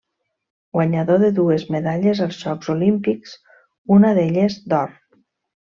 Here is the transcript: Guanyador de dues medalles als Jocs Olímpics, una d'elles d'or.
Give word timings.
Guanyador 0.77 1.19
de 1.23 1.29
dues 1.41 1.65
medalles 1.75 2.23
als 2.27 2.39
Jocs 2.45 2.73
Olímpics, 2.77 3.37
una 3.99 4.15
d'elles 4.19 4.61
d'or. 4.73 4.99